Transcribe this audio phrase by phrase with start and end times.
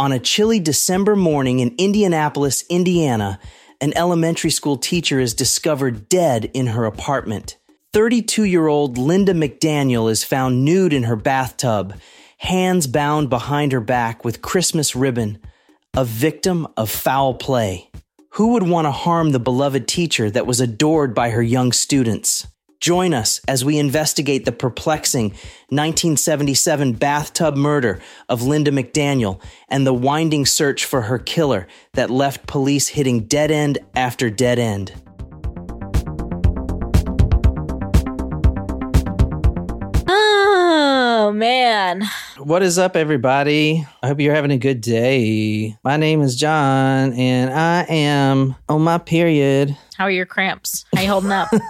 [0.00, 3.38] On a chilly December morning in Indianapolis, Indiana,
[3.82, 7.58] an elementary school teacher is discovered dead in her apartment.
[7.92, 12.00] 32 year old Lynda McDaniel is found nude in her bathtub,
[12.38, 15.38] hands bound behind her back with Christmas ribbon,
[15.94, 17.90] a victim of foul play.
[18.36, 22.46] Who would want to harm the beloved teacher that was adored by her young students?
[22.80, 25.32] Join us as we investigate the perplexing
[25.68, 29.38] 1977 bathtub murder of Lynda McDaniel
[29.68, 34.58] and the winding search for her killer that left police hitting dead end after dead
[34.58, 34.94] end.
[40.08, 42.04] Oh man.
[42.38, 43.86] What is up, everybody?
[44.02, 45.76] I hope you're having a good day.
[45.84, 49.76] My name is John, and I am on my period.
[49.98, 50.86] How are your cramps?
[50.94, 51.50] How you holding up?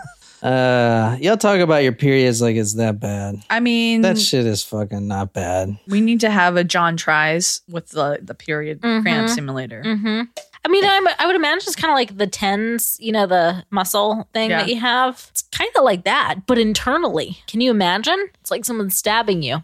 [0.43, 3.43] Uh, y'all talk about your periods like it's that bad.
[3.51, 5.79] I mean, That shit is fucking not bad.
[5.87, 9.03] we need to have a John tries with the the period Mhm.
[9.03, 9.83] cramp simulator.
[9.83, 10.23] hmm
[10.63, 13.65] I mean, I'm, I would imagine it's kind of like the tens, you know, the
[13.71, 14.59] muscle thing Yeah.
[14.61, 15.27] that you have.
[15.31, 17.39] It's kind of like that, but internally.
[17.47, 18.29] Can you imagine?
[18.43, 19.63] It's like someone stabbing you.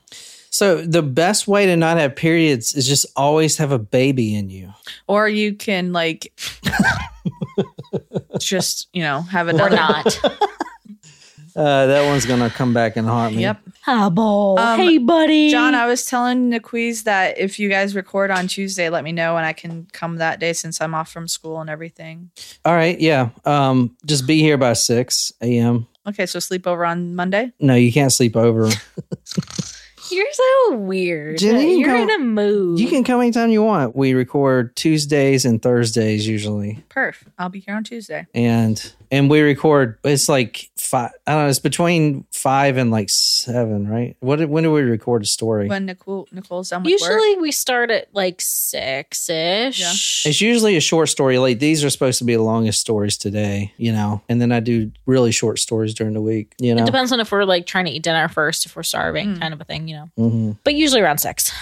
[0.49, 4.49] So the best way to not have periods is just always have a baby in
[4.49, 4.73] you.
[5.07, 6.33] Or you can like
[8.39, 10.19] just you know have Or not.
[11.57, 13.41] Uh, that one's gonna come back and haunt me.
[13.43, 14.57] Yep, Hi, boy.
[14.59, 15.49] Um, hey, buddy.
[15.51, 15.75] John.
[15.75, 19.47] I was telling Naquiz that if you guys record on Tuesday, let me know and
[19.47, 22.31] I can come that day since I'm off from school and everything.
[22.65, 23.01] All right.
[23.01, 23.31] Yeah.
[23.47, 25.87] Um, just be here by six a.m.
[26.07, 27.53] Okay, so sleep over on Monday.
[27.59, 28.71] No, you can't sleep over.
[30.11, 31.39] You're so weird.
[31.39, 32.79] Jenny, you You're go- in a mood.
[32.79, 33.95] You can come anytime you want.
[33.97, 37.17] We record Tuesdays and Thursdays usually, Perf.
[37.39, 38.27] I'll be here on Tuesday.
[38.35, 39.99] and and we record.
[40.05, 41.11] It's like five.
[41.27, 41.49] I don't know.
[41.49, 44.17] It's between five and like seven, right?
[44.21, 44.49] What?
[44.49, 45.69] When do we record a story?
[45.69, 47.01] When Nicole Nicole's done with work.
[47.01, 50.27] Usually we start at like six ish.
[50.27, 51.39] It's usually a short story.
[51.39, 54.23] Like these are supposed to be the longest stories today, you know.
[54.29, 56.83] And then I do really short stories during the week, you know.
[56.83, 59.41] It depends on if we're like trying to eat dinner first, if we're starving, Mm.
[59.41, 59.96] kind of a thing, you know.
[60.17, 61.53] Hmm But usually around six.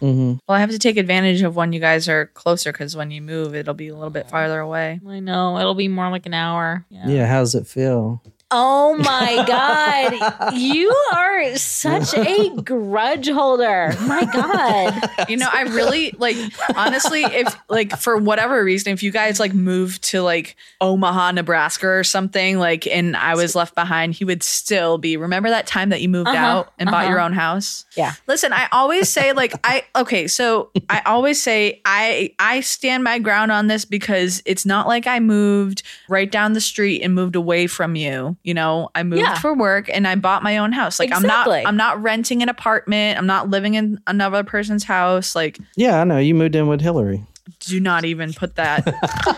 [0.00, 3.10] hmm Well, I have to take advantage of when you guys are closer because when
[3.10, 5.00] you move, it'll be a little bit farther away.
[5.08, 6.84] I know it'll be more like an hour.
[6.90, 7.26] Yeah.
[7.26, 8.22] How does it feel?
[8.52, 13.92] Oh my god, you are such a grudge holder.
[14.06, 15.02] My god.
[15.28, 16.36] You know, I really like
[16.76, 21.88] honestly, if like for whatever reason, if you guys like moved to like Omaha, Nebraska
[21.88, 25.16] or something, like and I was left behind, he would still be.
[25.16, 27.10] Remember that time that you moved Uh-huh, out and bought uh-huh.
[27.10, 27.84] your own house?
[27.96, 28.12] Yeah.
[28.28, 33.18] Listen, I always say like I okay, so I always say I I stand my
[33.18, 37.34] ground on this because it's not like I moved right down the street and moved
[37.34, 38.36] away from you.
[38.46, 39.34] You know, I moved Yeah.
[39.40, 40.98] for work and I bought my own house.
[41.00, 41.66] Like I'm not Exactly.
[41.66, 43.18] I'm not renting an apartment.
[43.18, 45.34] I'm not living in another person's house.
[45.34, 46.18] Like Yeah, I know.
[46.18, 47.24] You moved in with Hillary.
[47.60, 48.86] do not even put that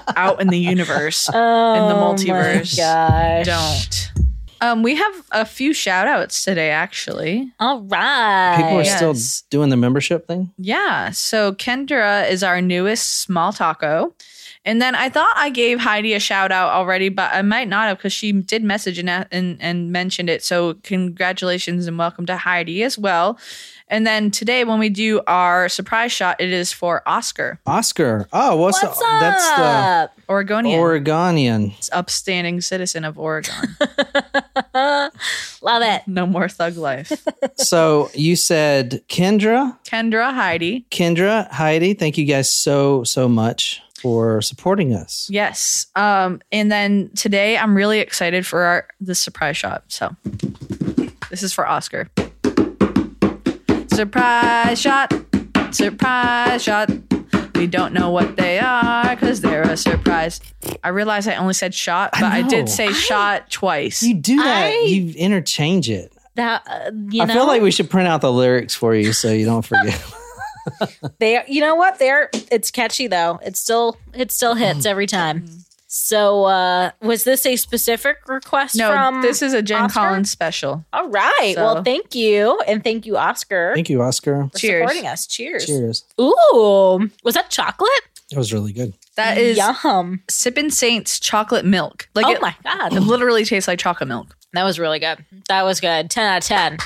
[0.16, 1.28] out in the universe.
[1.30, 2.76] Oh multiverse.
[2.78, 3.46] My gosh.
[3.46, 4.12] Don't.
[4.60, 7.50] Um, we have a few shout outs today, actually.
[7.60, 8.56] All right.
[8.56, 8.96] People are Yes.
[8.96, 10.50] still doing the membership thing.
[10.58, 11.10] Yeah.
[11.12, 14.12] So Kendra is our newest small taco.
[14.64, 17.88] And then I thought I gave Heidi a shout out already, but I might not
[17.88, 20.42] have because she did message and, and and mentioned it.
[20.44, 23.38] So congratulations and welcome to Heidi as well.
[23.91, 28.28] And then today when we do our surprise shot, it is for Oscar, Oscar.
[28.34, 29.20] Oh, what's, What's the, up?
[29.20, 31.72] that's the Oregonian, Oregonian.
[31.92, 33.54] upstanding citizen of Oregon.
[34.75, 36.02] Love it.
[36.06, 37.12] no more thug life.
[37.56, 40.86] so you said Kendra, Kendra, Heidi.
[40.90, 41.94] Kendra, Heidi.
[41.94, 45.28] Thank you guys so so much for supporting us.
[45.31, 45.86] Yes.
[45.97, 49.84] Um, and then today I'm really excited for our the surprise shot.
[49.88, 50.14] So
[51.31, 52.08] this is for Oscar.
[53.92, 55.12] Surprise shot.
[55.72, 56.91] Surprise shot.
[57.56, 60.41] We don't know what they are because they're a surprise.
[60.84, 62.48] I realize I only said shot, but I, know.
[62.48, 64.00] did say shot twice.
[64.03, 64.66] You do that.
[64.72, 66.12] I- you interchange it.
[66.37, 69.12] That uh, you I know, feel like we should print out the lyrics for you
[69.12, 70.00] so you don't forget.
[71.19, 71.43] they.
[71.49, 71.99] You know what?
[71.99, 72.31] They're.
[72.50, 73.38] It's catchy though.
[73.44, 73.97] It still.
[74.15, 75.47] It still hits every time.
[75.91, 79.23] So, uh was this a specific request no, from?
[79.23, 80.00] this is a Jen Oscar?
[80.00, 80.85] Collins special.
[80.93, 81.53] All right.
[81.55, 84.50] So- Well, thank you, and thank you, Oscar, Thank you, Oscar.
[84.53, 84.82] for Cheers.
[84.91, 85.26] supporting us.
[85.26, 85.65] Cheers.
[85.65, 86.05] Cheers.
[86.20, 87.88] Ooh, was that chocolate?
[88.31, 88.93] That was really good.
[89.17, 90.23] That is Yum.
[90.29, 92.06] Sippin' Saints chocolate milk.
[92.15, 94.37] Like oh it, my god, it literally tastes like chocolate milk.
[94.53, 95.25] that was really good.
[95.49, 96.11] That was good.
[96.11, 96.76] Ten out of ten.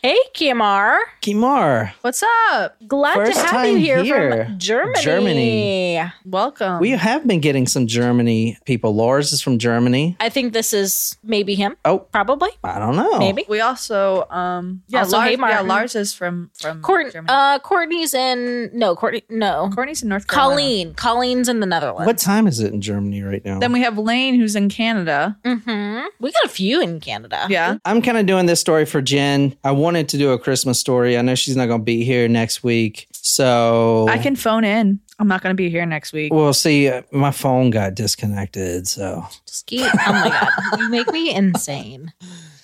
[0.00, 0.96] Hey, Kimar.
[1.20, 2.22] Kimar, What's
[2.52, 2.76] up?
[2.86, 4.44] Glad First to have you here, here.
[4.44, 5.02] from Germany.
[5.02, 6.02] Germany.
[6.24, 6.78] Welcome.
[6.78, 8.94] we have been getting some Germany people.
[8.94, 10.16] Lars is from Germany.
[10.20, 11.76] I think this is maybe him.
[11.84, 12.50] Oh, Probably.
[12.62, 13.18] I don't know.
[13.18, 13.44] Maybe.
[13.48, 17.26] We also um yeah Also, Lars, hey, yeah Lars is from from Court, Germany.
[17.28, 19.68] uh, Courtney's in no, Courtney, no.
[19.74, 20.54] Courtney's in North Carolina.
[20.60, 20.94] Colleen.
[20.94, 22.06] Colleen's in the Netherlands.
[22.06, 23.58] What time is it in Germany right now?
[23.58, 25.36] Then we have Lane who's in Canada.
[25.44, 27.46] hmm We got a few in Canada.
[27.50, 27.78] Yeah.
[27.84, 29.56] I'm kind of doing this story for Jen.
[29.64, 31.16] I wanted to do a Christmas story.
[31.16, 33.08] I know she's not going to be here next week.
[33.10, 35.00] So I can phone in.
[35.18, 36.30] I'm not going to be here next week.
[36.30, 38.86] Well, see, uh, my phone got disconnected.
[38.86, 39.80] So, Just keep.
[39.82, 42.12] Oh my god, you make me insane.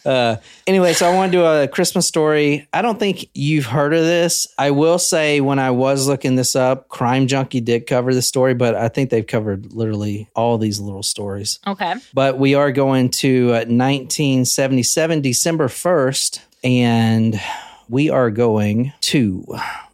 [0.05, 0.37] uh,
[0.67, 2.69] anyway, so I want to do a Christmas story.
[2.75, 4.47] I don't think you've heard of this.
[4.59, 8.53] I will say, when I was looking this up, Crime Junkie did cover the story,
[8.53, 11.59] but I think they've covered literally all these little stories.
[11.67, 11.94] Okay.
[12.12, 17.38] But we are going to uh, 1977, December 1st, and
[17.88, 19.44] we are going to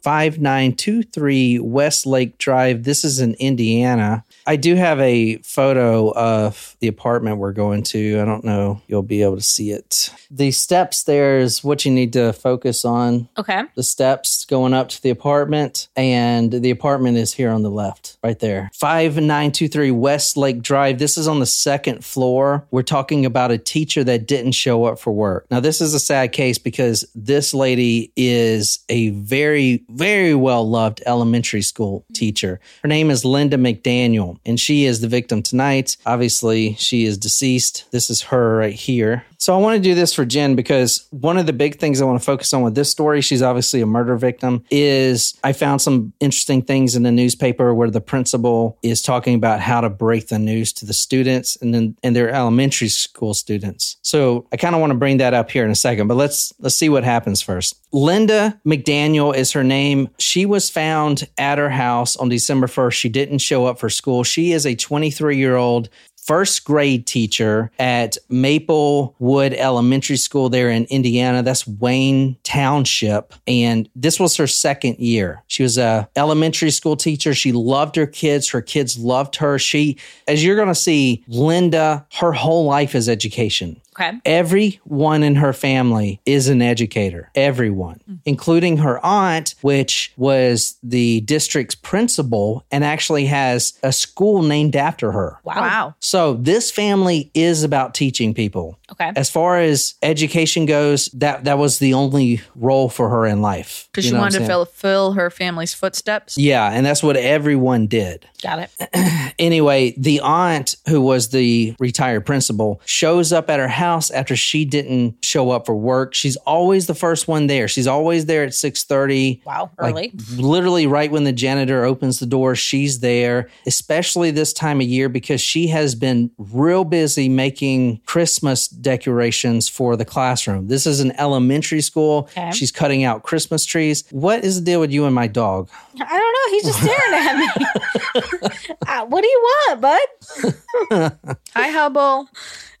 [0.01, 2.83] 5923 West Lake Drive.
[2.83, 4.23] This is in Indiana.
[4.45, 8.19] I do have a photo of the apartment we're going to.
[8.19, 10.13] I don't know you'll be able to see it.
[10.29, 13.29] The steps there is what you need to focus on.
[13.37, 13.63] Okay.
[13.75, 18.17] The steps going up to the apartment, and the apartment is here on the left,
[18.23, 18.69] right there.
[18.73, 20.99] 5923 West Lake Drive.
[20.99, 22.65] This is on the second floor.
[22.71, 25.45] We're talking about a teacher that didn't show up for work.
[25.51, 31.01] Now, this is a sad case because this lady is a very, very well loved
[31.05, 32.59] elementary school teacher.
[32.81, 35.97] Her name is Lynda McDaniel, and she is the victim tonight.
[36.05, 37.85] Obviously, she is deceased.
[37.91, 39.25] This is her right here.
[39.41, 42.05] So I want to do this for Jen because one of the big things I
[42.05, 45.81] want to focus on with this story, she's obviously a murder victim, is I found
[45.81, 50.27] some interesting things in the newspaper where the principal is talking about how to break
[50.27, 53.97] the news to the students and then and their elementary school students.
[54.03, 56.53] So I kind of want to bring that up here in a second, but let's
[56.59, 57.81] let's see what happens first.
[57.91, 60.09] Lynda McDaniel is her name.
[60.19, 62.93] She was found at her house on December 1st.
[62.93, 64.23] She didn't show up for school.
[64.23, 65.89] She is a 23 year old
[66.21, 71.43] first grade teacher at Maplewood Elementary School there in Indiana.
[71.43, 73.33] That's Wayne Township.
[73.47, 75.43] And this was her second year.
[75.47, 77.33] She was a elementary school teacher.
[77.33, 78.49] She loved her kids.
[78.49, 79.57] Her kids loved her.
[79.59, 79.97] She,
[80.27, 83.81] as you're going to see, Lynda, her whole life is education.
[84.01, 84.19] Okay.
[84.25, 87.29] Everyone in her family is an educator.
[87.35, 88.19] Everyone, mm.
[88.25, 95.11] including her aunt, which was the district's principal and actually has a school named after
[95.11, 95.39] her.
[95.43, 95.55] Wow.
[95.55, 95.95] Wow.
[95.99, 98.79] So this family is about teaching people.
[98.91, 99.11] Okay.
[99.15, 103.87] As far as education goes, that that was the only role for her in life.
[103.91, 104.47] Because she wanted to saying?
[104.49, 106.37] fill, fill her family's footsteps.
[106.37, 108.27] Yeah, and that's what everyone did.
[108.43, 109.33] Got it.
[109.39, 114.63] Anyway, the aunt who was the retired principal shows up at her house after she
[114.63, 116.13] didn't show up for work.
[116.13, 117.67] She's always the first one there.
[117.67, 119.41] She's always there at 6:30.
[119.45, 119.71] Wow.
[119.79, 120.13] Like, Early.
[120.37, 125.09] literally right when the janitor opens the door, she's there, especially this time of year
[125.09, 130.67] because she has been real busy making Christmas decorations for the classroom.
[130.67, 132.29] This is an elementary school.
[132.31, 132.51] Okay.
[132.51, 134.03] She's cutting out Christmas trees.
[134.11, 135.69] What is the deal with you and my dog?
[135.99, 136.51] I don't know.
[136.53, 137.65] He's just staring at me.
[138.87, 141.35] Uh, what do you want, bud?
[141.55, 142.27] Hi, Hubble.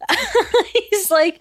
[0.89, 1.39] He's like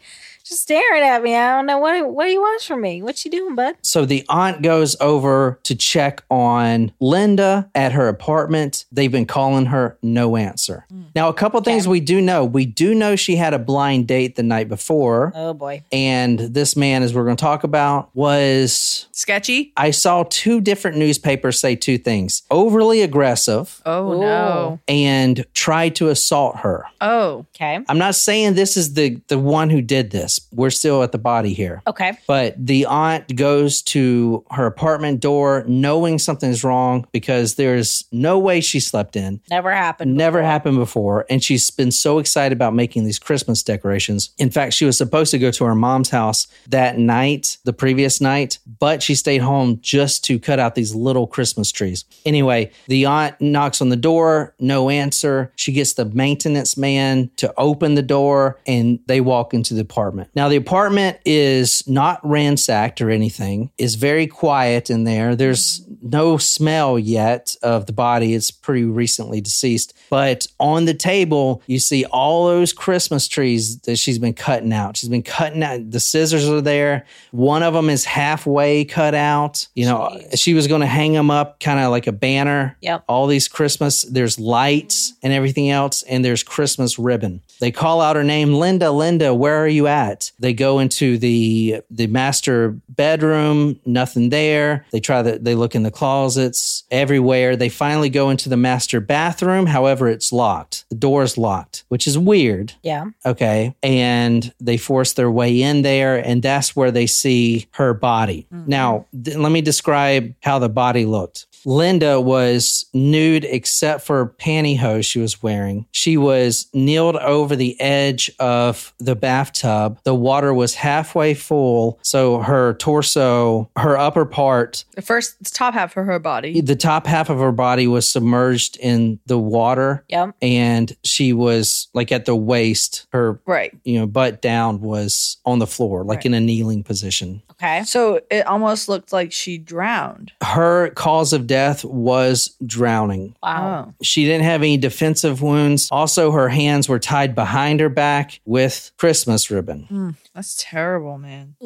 [0.50, 1.34] just staring at me.
[1.34, 3.02] I don't know what what do you want from me.
[3.02, 3.76] What you doing, bud?
[3.82, 8.84] So the aunt goes over to check on Lynda at her apartment.
[8.92, 10.86] They've been calling her, no answer.
[10.92, 11.04] Mm.
[11.14, 12.44] Now, a couple things we do know.
[12.44, 15.32] We do know she had a blind date the night before.
[15.34, 15.82] Oh boy.
[15.92, 19.06] And this man, as we're going to talk about, was.
[19.12, 19.72] Sketchy.
[19.76, 24.20] I saw two different newspapers say two things overly aggressive Oh, Ooh.
[24.20, 24.80] no.
[24.88, 26.84] and tried to assault her.
[27.00, 27.46] Oh.
[27.54, 27.78] Okay.
[27.88, 30.39] I'm not saying this is the, the one who did this.
[30.52, 31.82] We're still at the body here.
[31.86, 32.18] Okay.
[32.26, 38.60] But the aunt goes to her apartment door knowing something's wrong because there's no way
[38.60, 39.40] she slept in.
[39.50, 40.16] Never happened.
[40.16, 41.26] Never happened before.
[41.30, 44.30] And she's been so excited about making these Christmas decorations.
[44.38, 48.20] In fact, she was supposed to go to her mom's house that night, the previous
[48.20, 52.04] night, but she stayed home just to cut out these little Christmas trees.
[52.24, 55.52] Anyway, the aunt knocks on the door, no answer.
[55.56, 60.29] She gets the maintenance man to open the door and they walk into the apartment.
[60.34, 65.34] Now, the apartment is not ransacked or anything, is very quiet in there.
[65.34, 68.34] There's no smell yet of the body.
[68.34, 69.96] It's pretty recently deceased.
[70.08, 74.96] But on the table, you see all those Christmas trees that she's been cutting out.
[74.96, 77.06] She's been cutting out, the scissors are there.
[77.32, 79.66] One of them is halfway cut out.
[79.74, 80.40] You know, Jeez.
[80.40, 82.76] she was going to hang them up kind of like a banner.
[82.80, 83.04] Yep.
[83.08, 87.42] All these Christmas, there's lights and everything else, and there's Christmas ribbon.
[87.60, 90.32] They call out her name, Lynda, Lynda, where are you at?
[90.38, 94.86] They go into the the master bedroom, nothing there.
[94.90, 97.56] They try that they look in the closets, everywhere.
[97.56, 99.66] They finally go into the master bathroom.
[99.66, 100.84] However, it's locked.
[100.88, 102.72] The door's locked, which is weird.
[102.82, 103.06] Yeah.
[103.24, 103.74] Okay.
[103.82, 108.46] And they force their way in there, and that's where they see her body.
[108.52, 108.70] Mm-hmm.
[108.70, 111.46] Now, th- let me describe how the body looked.
[111.66, 115.86] Lynda was nude except for pantyhose she was wearing.
[115.92, 119.98] She was kneeled over the edge of the bathtub.
[120.04, 125.96] The water was halfway full, so her torso, her upper part, The first top half
[125.96, 126.60] of her body.
[126.60, 130.04] the top half of her body was submerged in the water.
[130.08, 130.34] Yep.
[130.42, 133.72] And she was like at the waist, her Right.
[133.84, 136.26] you know, butt down was on the floor, like Right.
[136.26, 137.42] in a kneeling position.
[137.60, 137.84] Okay.
[137.84, 140.32] So it almost looked like she drowned.
[140.42, 143.36] Her cause of death was drowning.
[143.42, 143.88] Wow.
[143.88, 143.94] Oh.
[144.02, 145.88] She didn't have any defensive wounds.
[145.92, 149.86] Also, her hands were tied behind her back with Christmas ribbon.
[149.90, 151.56] Mm, that's terrible, man.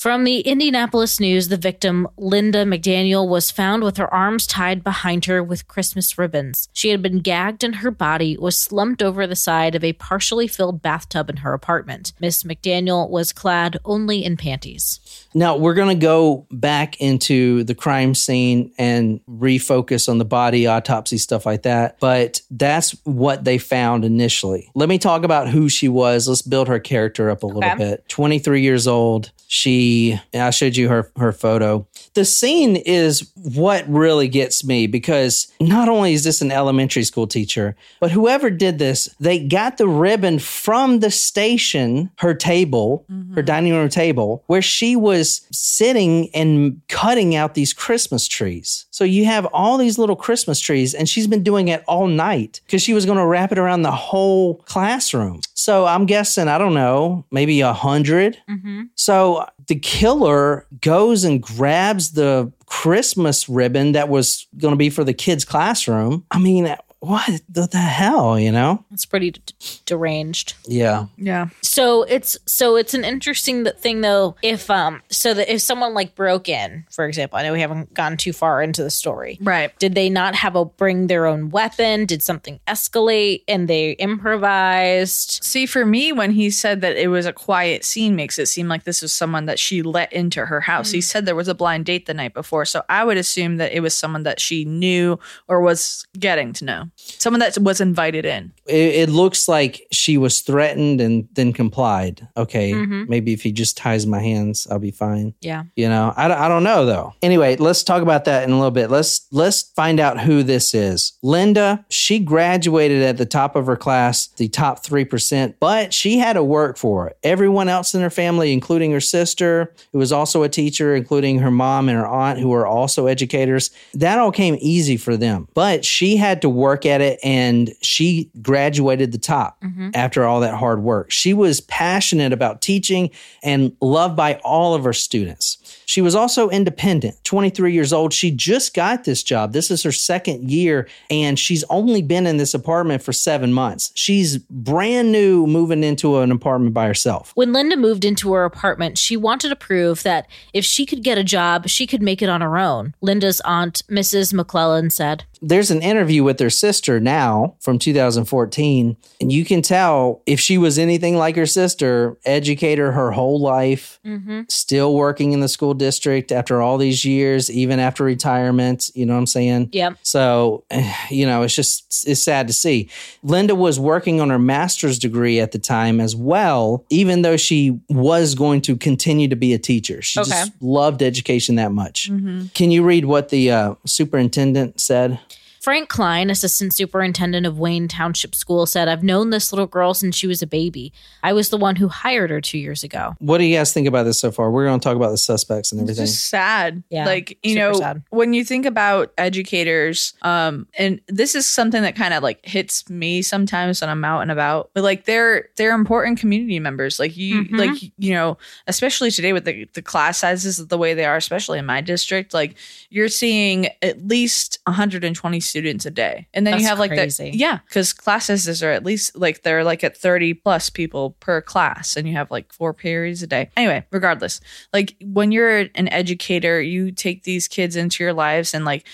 [0.00, 5.26] From the Indianapolis News, the victim, Lynda McDaniel, was found with her arms tied behind
[5.26, 6.70] her with Christmas ribbons.
[6.72, 10.48] She had been gagged and her body was slumped over the side of a partially
[10.48, 12.14] filled bathtub in her apartment.
[12.18, 15.26] Miss McDaniel was clad only in panties.
[15.34, 20.66] Now, we're going to go back into the crime scene and refocus on the body
[20.66, 22.00] autopsy, stuff like that.
[22.00, 24.70] But that's what they found initially.
[24.74, 26.26] Let me talk about who she was.
[26.26, 27.76] Let's build her character up a little Okay.
[27.76, 28.08] bit.
[28.08, 29.30] 23 years old.
[29.52, 31.88] She, I showed you her, her photo.
[32.14, 37.26] The scene is what really gets me because not only is this an elementary school
[37.26, 43.04] teacher, but whoever did this, they got the ribbon from the station, her table,
[43.34, 48.86] her dining room table, where she was sitting and cutting out these Christmas trees.
[48.90, 52.60] So you have all these little Christmas trees, and she's been doing it all night
[52.66, 55.40] because she was going to wrap it around the whole classroom.
[55.54, 58.38] So I'm guessing, I don't know, maybe a hundred.
[58.48, 58.82] Mm-hmm.
[58.94, 65.04] So the killer goes and grabs the Christmas ribbon that was going to be for
[65.04, 66.24] the kids' classroom.
[66.30, 68.84] I mean, what the, the hell, you know?
[68.92, 69.42] It's pretty d-
[69.86, 70.54] deranged.
[70.66, 71.06] Yeah.
[71.16, 71.48] Yeah.
[71.62, 74.36] So it's so it's an interesting thing though.
[74.42, 77.94] If um so that if someone like broke in, for example, I know we haven't
[77.94, 79.38] gone too far into the story.
[79.40, 79.76] Right.
[79.78, 82.04] Did they not have a bring their own weapon?
[82.06, 85.42] Did something escalate and they improvised?
[85.42, 88.68] See, for me, when he said that it was a quiet scene, makes it seem
[88.68, 90.90] like this was someone that she let into her house.
[90.90, 93.72] He said there was a blind date the night before, so I would assume that
[93.72, 98.24] it was someone that she knew or was getting to know, someone that was invited
[98.24, 98.52] in.
[98.66, 102.26] It, it looks like she was threatened and then complied.
[102.36, 102.72] Okay.
[102.72, 103.08] Mhm.
[103.08, 105.34] Maybe if he just ties my hands, I'll be fine.
[105.40, 105.64] Yeah.
[105.76, 107.14] You know, I, don't- I don't know though.
[107.22, 108.90] Anyway, let's talk about that in a little bit.
[108.90, 111.12] Let's let's find out who this is.
[111.24, 116.34] Lynda, she graduated at the top of her class, the top 3%, but she had
[116.34, 117.18] to work for it.
[117.22, 121.50] Everyone else in her family, including her sister, who was also a teacher, including her
[121.50, 125.48] mom and her aunt, who were also educators, that all came easy for them.
[125.54, 129.90] But she had to work at it and she graduated the top mm-hmm.
[129.94, 131.10] after all that hard work.
[131.10, 133.10] She was passionate about teaching
[133.42, 135.58] and loved by all of her students.
[135.86, 138.12] She was also independent, 23 years old.
[138.12, 139.52] She just got this job.
[139.52, 143.90] This is her second year, and she's only been in this apartment for seven months.
[143.96, 147.32] She's brand new moving into an apartment by herself.
[147.34, 151.18] When Lynda moved into her apartment, she wanted to prove that if she could get
[151.18, 152.94] a job, she could make it on her own.
[153.02, 154.32] Lynda's aunt, Mrs.
[154.32, 160.22] McClellan, said, There's an interview with her sister now from 2014, and you can tell
[160.26, 164.42] if she was anything like her sister, educator her whole life, mm-hmm.
[164.48, 168.90] still working in the school district after all these years, even after retirement.
[168.94, 169.70] You know what I'm saying?
[169.72, 169.96] Yep.
[170.02, 170.64] So,
[171.10, 172.88] you know, it's just it's sad to see.
[173.24, 177.78] Lynda was working on her master's degree at the time as well, even though she
[177.88, 180.02] was going to continue to be a teacher.
[180.02, 180.30] She Okay.
[180.30, 182.10] just loved education that much.
[182.54, 185.18] Can you read what the uh, superintendent said?
[185.60, 190.16] Frank Klein, assistant superintendent of Wayne Township School, said, I've known this little girl since
[190.16, 190.90] she was a baby.
[191.22, 193.14] I was the one who hired her two years ago.
[193.18, 194.50] What do you guys think about this so far?
[194.50, 196.06] We're going to talk about the suspects and It's everything.
[196.06, 196.82] just sad.
[196.88, 198.02] Yeah, Like, you know, sad.
[198.08, 202.88] when you think about educators, um, and this is something that kind of like hits
[202.88, 206.98] me sometimes when I'm out and about, but like they're they're important community members.
[206.98, 207.58] Like you Mhm.
[207.58, 211.58] like you know, especially today with the, the class sizes the way they are, especially
[211.58, 212.54] in my district, like
[212.88, 216.26] you're seeing at least 120 students a day.
[216.32, 217.32] And then That's you have like crazy.
[217.32, 221.42] the yeah, because classes are at least like they're like at 30 plus people per
[221.42, 223.50] class and you have like four periods a day.
[223.56, 224.40] Anyway, regardless,
[224.72, 228.86] like when you're an educator, you take these kids into your lives and like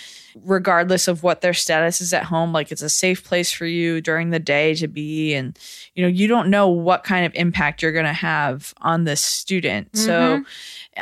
[0.45, 4.03] regardless of what their status is at home like it's a safe place for you
[4.03, 5.59] during the day to be and
[5.95, 9.23] you know you don't know what kind of impact you're going to have on this
[9.23, 10.43] student so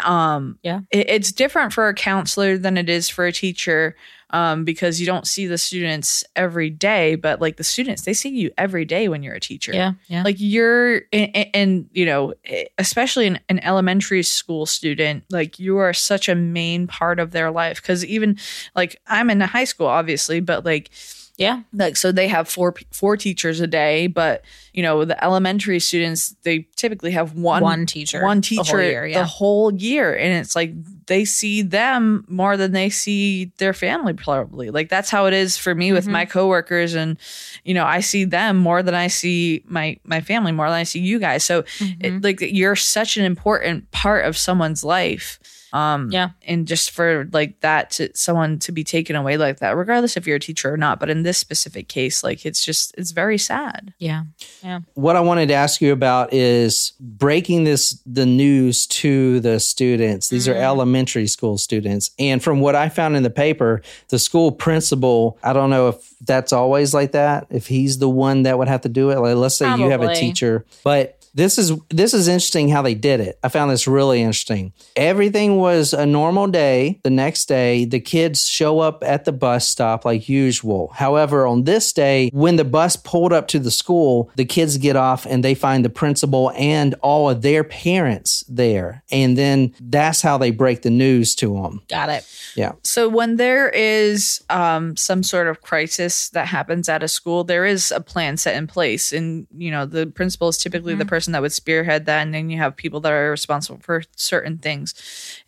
[0.05, 0.81] um Yeah.
[0.93, 3.97] it, it's different for a counselor than it is for a teacher
[4.31, 8.29] um because you don't see the students every day but like the students they see
[8.31, 9.93] you every day when you're a teacher Yeah.
[10.09, 10.23] Yeah.
[10.23, 12.35] like you're and, and you know
[12.79, 17.51] especially an, an elementary school student like you are such a main part of their
[17.51, 18.39] life because even
[18.75, 20.91] like i'm in high school obviously but like
[21.37, 21.63] yeah.
[21.73, 26.37] like so they have four four teachers a day but you know the elementary students
[26.45, 29.19] they typically have one One teacher one the whole teacher year, yeah.
[29.19, 30.73] the whole year and it's like
[31.07, 35.57] they see them more than they see their family probably like that's how it is
[35.57, 36.13] for me with Mhm.
[36.13, 37.19] my coworkers and
[37.65, 40.83] you know i see them more than i see my my family more than i
[40.85, 41.97] see you guys so Mhm.
[42.05, 45.39] it, like you're such an important part of someone's life
[45.75, 46.31] um Yeah.
[46.47, 50.27] and just for like that to someone to be taken away like that regardless if
[50.27, 53.37] you're a teacher or not but in this specific case like it's just it's very
[53.37, 54.23] sad yeah.
[54.63, 54.81] Yeah.
[54.95, 60.29] What I wanted to ask you about is breaking this the news to the students.
[60.29, 60.63] These are Mm.
[60.63, 65.37] elementary school students, and from what I found in the paper, the school principal.
[65.43, 67.47] I don't know if that's always like that.
[67.51, 70.03] If he's the one that would have to do it, like let's say you have
[70.03, 71.19] a teacher, but.
[71.35, 73.39] This is this is interesting how they did it.
[73.43, 74.73] I found this really interesting.
[74.95, 77.01] Everything was a normal day.
[77.03, 80.93] The next day, the kids show up at the bus stop like usual.
[80.95, 84.95] However, on this day, when the bus pulled up to the school, the kids get
[84.95, 89.03] off and they find the principal and all of their parents there.
[89.11, 91.83] And then that's how they break the news to them.
[91.89, 92.27] Got it.
[92.55, 92.73] Yeah.
[92.83, 97.65] So when there is um, some sort of crisis that happens at a school, there
[97.65, 101.24] is a plan set in place, and you know the principal is typically the person
[101.33, 104.95] that would spearhead that, and then you have people that are responsible for certain things.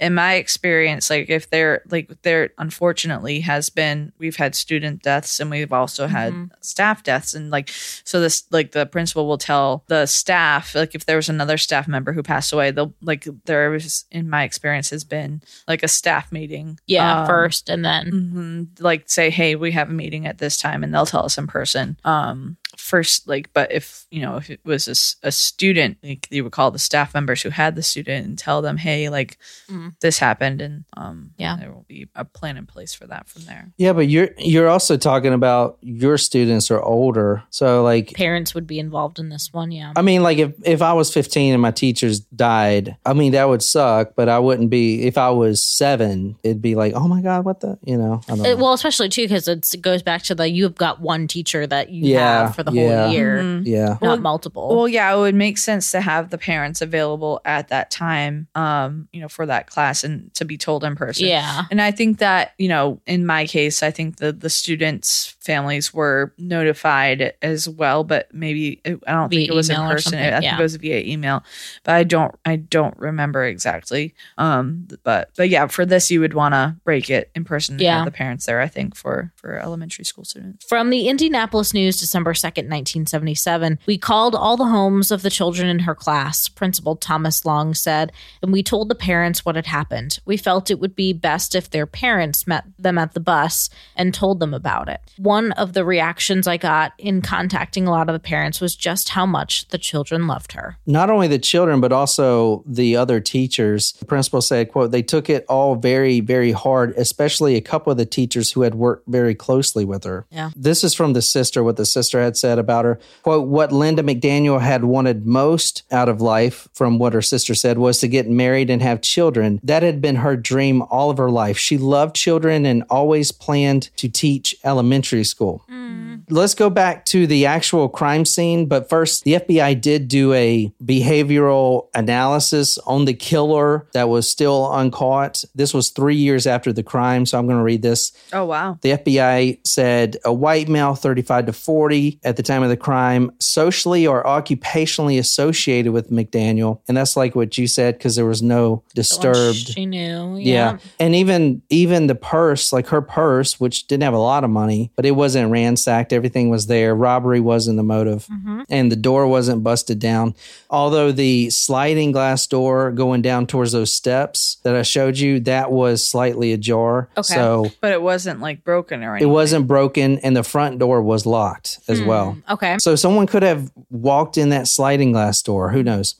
[0.00, 5.40] In my experience, like if there, like there, unfortunately has been, we've had student deaths,
[5.40, 7.68] and we've also had staff deaths, and like
[8.04, 11.88] so this, like the principal will tell the staff, like if there was another staff
[11.88, 15.88] member who passed away, they'll like there was, in my experience, has been like a
[15.88, 17.20] staff meeting Yeah.
[17.22, 18.10] um, first and then.
[18.10, 21.38] mhm, like say hey we have a meeting at this time and they'll tell us
[21.38, 26.26] in person um first like but if you know if it was a student like
[26.30, 29.38] you would call the staff members who had the student and tell them hey like
[29.70, 29.94] Mhm.
[30.00, 31.56] this happened and um Yeah.
[31.58, 34.68] there will be a plan in place for that from there Yeah, but you're you're
[34.68, 37.42] also talking about your students are older.
[37.50, 39.70] So like Parents would be involved in this one.
[39.72, 39.92] Yeah.
[39.96, 43.48] I mean, like if, if I was 15 and my teachers died, I mean, that
[43.48, 47.20] would suck, but I wouldn't be, if I was seven, it'd be like, oh my
[47.22, 48.52] God, what the, you know, I don't know.
[48.52, 51.90] Uh, well, especially too because it goes back to the you've got one teacher that
[51.90, 53.04] you Yeah, have for the yeah.
[53.04, 53.62] whole year, Mhm.
[53.66, 53.86] yeah.
[53.88, 54.76] not Well- multiple.
[54.76, 59.08] Well, yeah, it would make sense to have the parents available at that time, um,
[59.12, 61.26] you know, for that class and to be told in person.
[61.26, 61.64] yeah.
[61.70, 65.94] And I think that, you know, in my case, I think that the students' families
[65.94, 70.12] were notified as well, but maybe I don't Via think it was in person.
[70.12, 70.58] something, I think yeah.
[70.58, 71.42] it was via email,
[71.84, 74.14] but I don't, I don't remember exactly.
[74.38, 77.74] Um, but, but yeah, for this, you would want to break it in person.
[77.74, 77.96] and Yeah.
[77.98, 78.60] have the parents there.
[78.60, 80.64] I think for for elementary school students.
[80.66, 85.68] From the Indianapolis News, December 2nd, 1977, we called all the homes of the children
[85.68, 90.18] in her class, Principal Thomas Long said, and we told the parents what had happened.
[90.24, 94.12] We felt it would be best if their parents met them at the bus and
[94.14, 95.00] told them about it.
[95.18, 99.10] One of the reactions I got in contacting a lot of the parents was just
[99.10, 100.78] how much the children loved her.
[100.86, 103.92] Not only the children, but also the other teachers.
[103.92, 107.98] The principal said, quote, they took it all very, very hard, especially a couple of
[107.98, 110.26] the teachers who had worked very closely with her.
[110.30, 110.50] Yeah.
[110.56, 113.00] This is from the sister, what the sister had said about her.
[113.24, 117.76] Quote, what Lynda McDaniel had wanted most out of life, from what her sister said,
[117.76, 119.58] was to get married and have children.
[119.64, 121.58] That had been her dream all of her life.
[121.58, 125.64] She loved children and always planned to teach elementary school.
[125.68, 126.22] Mm.
[126.30, 128.66] Let's go back to the actual crime scene.
[128.66, 134.72] But first, the FBI did do a behavioral analysis on the killer that was still
[134.72, 135.44] uncaught.
[135.54, 137.26] This was three years after the crime.
[137.26, 138.12] So I'm going to read this.
[138.32, 138.78] Oh wow.
[138.82, 143.30] The FBI said a white male, 35 to 40, at the time of the crime,
[143.38, 146.80] socially or occupationally associated with McDaniel.
[146.88, 149.68] And that's like what you said, because there was no disturbed.
[149.72, 150.36] She knew.
[150.36, 150.56] Yeah.
[150.56, 150.78] Yeah.
[150.98, 154.90] And even even the purse, like her purse, which didn't have a lot of money,
[154.96, 156.12] but it wasn't ransacked.
[156.12, 156.94] Everything was there.
[156.94, 158.26] Robbery wasn't the motive.
[158.26, 158.62] Mm-hmm.
[158.68, 160.34] And the door wasn't busted down.
[160.68, 165.70] Although the sliding glass door going down towards those steps that I showed you, that
[165.70, 167.08] was slightly ajar.
[167.16, 167.34] Okay.
[167.34, 169.28] So But it wasn't like broken or anything.
[169.28, 172.15] it wasn't broken and the front door was locked as well.
[172.24, 172.76] Mm, okay.
[172.80, 175.70] So someone could have walked in that sliding glass door.
[175.70, 176.14] Who knows?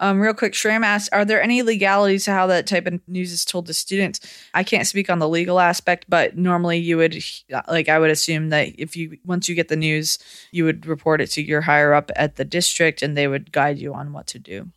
[0.00, 3.32] Um, real quick, Shram asked, are there any legalities to how that type of news
[3.32, 4.18] is told to students?
[4.54, 7.22] I can't speak on the legal aspect, but normally you would,
[7.68, 10.18] like, I would assume that if you, once you get the news,
[10.52, 13.78] you would report it to your higher up at the district and they would guide
[13.78, 14.70] you on what to do.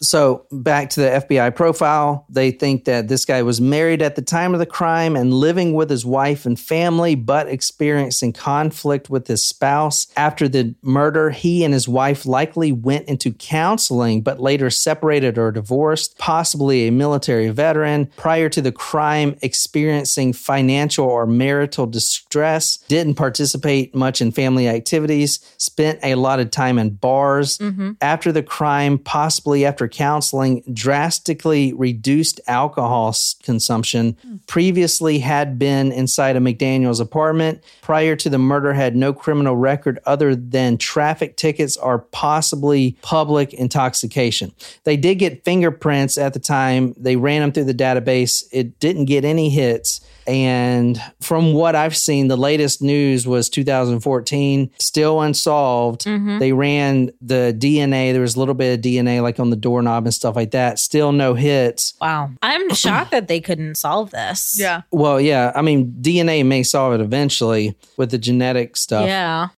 [0.00, 4.22] So back to the FBI profile, they think that this guy was married at the
[4.22, 9.26] time of the crime and living with his wife and family, but experiencing conflict with
[9.26, 10.06] his spouse.
[10.16, 15.52] After the murder, he and his wife likely went into counseling, but later separated or
[15.52, 18.06] divorced, possibly a military veteran.
[18.16, 25.40] Prior to the crime, experiencing financial or marital distress, didn't participate much in family activities,
[25.58, 27.58] spent a lot of time in bars.
[27.58, 27.92] Mm-hmm.
[28.00, 34.16] After the crime, possibly after counseling, drastically reduced alcohol consumption.
[34.22, 34.36] Hmm.
[34.46, 37.62] Previously had been inside of McDaniel's apartment.
[37.82, 43.52] Prior to the murder, had no criminal record other than traffic tickets or possibly public
[43.54, 44.52] intoxication.
[44.84, 46.94] They did get fingerprints at the time.
[46.96, 48.44] They ran them through the database.
[48.52, 50.00] It didn't get any hits.
[50.26, 56.04] And from what I've seen, the latest news was 2014, still unsolved.
[56.04, 56.38] Mm-hmm.
[56.38, 58.12] They ran the DNA.
[58.12, 60.78] There was a little bit of DNA like on the doorknob and stuff like that.
[60.78, 61.94] Still no hits.
[62.00, 62.30] Wow.
[62.42, 64.56] I'm shocked that they couldn't solve this.
[64.58, 64.82] Yeah.
[64.92, 69.06] Well, yeah, I mean, DNA may solve it eventually with the genetic stuff.
[69.06, 69.48] Yeah.